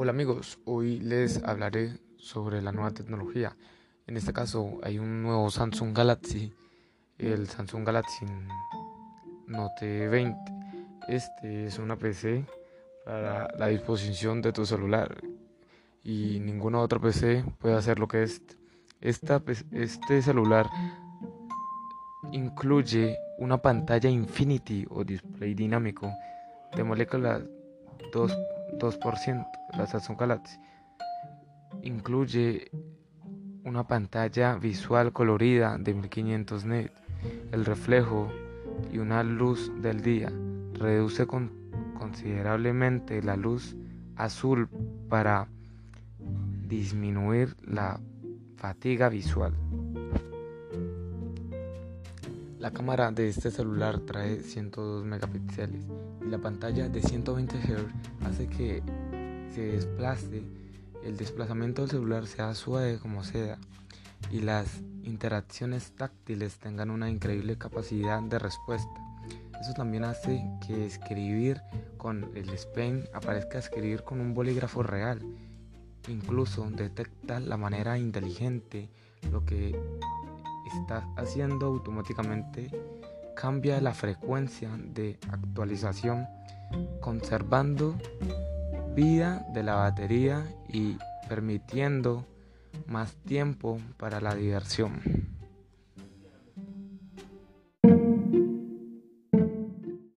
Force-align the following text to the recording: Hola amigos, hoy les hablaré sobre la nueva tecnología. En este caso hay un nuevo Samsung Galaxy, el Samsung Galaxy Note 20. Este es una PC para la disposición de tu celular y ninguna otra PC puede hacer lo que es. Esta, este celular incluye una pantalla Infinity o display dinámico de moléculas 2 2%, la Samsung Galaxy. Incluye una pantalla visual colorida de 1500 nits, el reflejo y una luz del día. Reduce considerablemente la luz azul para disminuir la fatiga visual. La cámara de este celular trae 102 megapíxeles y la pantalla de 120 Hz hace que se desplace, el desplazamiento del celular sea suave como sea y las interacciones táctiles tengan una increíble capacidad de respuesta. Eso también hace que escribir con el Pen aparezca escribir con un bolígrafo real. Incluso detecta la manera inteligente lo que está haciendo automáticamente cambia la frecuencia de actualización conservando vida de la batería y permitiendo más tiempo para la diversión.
Hola 0.00 0.12
amigos, 0.12 0.60
hoy 0.64 1.00
les 1.00 1.42
hablaré 1.42 1.98
sobre 2.18 2.62
la 2.62 2.70
nueva 2.70 2.92
tecnología. 2.92 3.56
En 4.06 4.16
este 4.16 4.32
caso 4.32 4.78
hay 4.84 5.00
un 5.00 5.24
nuevo 5.24 5.50
Samsung 5.50 5.92
Galaxy, 5.92 6.54
el 7.18 7.48
Samsung 7.48 7.84
Galaxy 7.84 8.24
Note 9.48 10.06
20. 10.06 10.38
Este 11.08 11.66
es 11.66 11.80
una 11.80 11.96
PC 11.96 12.46
para 13.04 13.48
la 13.58 13.66
disposición 13.66 14.40
de 14.40 14.52
tu 14.52 14.64
celular 14.64 15.20
y 16.04 16.38
ninguna 16.38 16.78
otra 16.78 17.00
PC 17.00 17.44
puede 17.58 17.74
hacer 17.74 17.98
lo 17.98 18.06
que 18.06 18.22
es. 18.22 18.40
Esta, 19.00 19.42
este 19.72 20.22
celular 20.22 20.68
incluye 22.30 23.16
una 23.38 23.58
pantalla 23.58 24.08
Infinity 24.08 24.86
o 24.90 25.02
display 25.02 25.54
dinámico 25.54 26.08
de 26.76 26.84
moléculas 26.84 27.42
2 28.12 28.57
2%, 28.78 29.46
la 29.76 29.86
Samsung 29.86 30.18
Galaxy. 30.18 30.58
Incluye 31.82 32.70
una 33.64 33.86
pantalla 33.86 34.54
visual 34.54 35.12
colorida 35.12 35.76
de 35.78 35.94
1500 35.94 36.64
nits, 36.64 36.92
el 37.52 37.64
reflejo 37.64 38.30
y 38.92 38.98
una 38.98 39.22
luz 39.22 39.70
del 39.82 40.00
día. 40.00 40.32
Reduce 40.74 41.26
considerablemente 41.98 43.22
la 43.22 43.36
luz 43.36 43.76
azul 44.16 44.68
para 45.08 45.48
disminuir 46.66 47.56
la 47.62 48.00
fatiga 48.56 49.08
visual. 49.08 49.54
La 52.58 52.72
cámara 52.72 53.12
de 53.12 53.28
este 53.28 53.52
celular 53.52 54.00
trae 54.00 54.40
102 54.40 55.04
megapíxeles 55.04 55.84
y 56.20 56.28
la 56.28 56.38
pantalla 56.38 56.88
de 56.88 57.00
120 57.00 57.56
Hz 57.56 58.26
hace 58.26 58.48
que 58.48 58.82
se 59.54 59.62
desplace, 59.62 60.42
el 61.04 61.16
desplazamiento 61.16 61.82
del 61.82 61.92
celular 61.92 62.26
sea 62.26 62.52
suave 62.56 62.98
como 62.98 63.22
sea 63.22 63.58
y 64.32 64.40
las 64.40 64.80
interacciones 65.04 65.92
táctiles 65.92 66.58
tengan 66.58 66.90
una 66.90 67.08
increíble 67.08 67.56
capacidad 67.56 68.20
de 68.22 68.40
respuesta. 68.40 68.90
Eso 69.60 69.72
también 69.74 70.02
hace 70.02 70.44
que 70.66 70.84
escribir 70.84 71.62
con 71.96 72.28
el 72.34 72.50
Pen 72.74 73.04
aparezca 73.14 73.58
escribir 73.58 74.02
con 74.02 74.20
un 74.20 74.34
bolígrafo 74.34 74.82
real. 74.82 75.20
Incluso 76.08 76.68
detecta 76.70 77.38
la 77.38 77.56
manera 77.56 77.98
inteligente 77.98 78.88
lo 79.30 79.44
que 79.44 79.80
está 80.68 81.06
haciendo 81.16 81.66
automáticamente 81.66 82.70
cambia 83.36 83.80
la 83.80 83.94
frecuencia 83.94 84.70
de 84.76 85.18
actualización 85.30 86.26
conservando 87.00 87.94
vida 88.94 89.46
de 89.52 89.62
la 89.62 89.76
batería 89.76 90.44
y 90.68 90.98
permitiendo 91.28 92.26
más 92.86 93.14
tiempo 93.26 93.78
para 93.96 94.20
la 94.20 94.34
diversión. 94.34 95.37